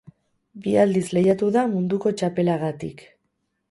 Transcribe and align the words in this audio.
Bi 0.67 0.73
aldiz 0.85 1.03
lehiatu 1.17 1.53
da 1.59 1.69
munduko 1.77 2.17
txapelagaitik. 2.19 3.09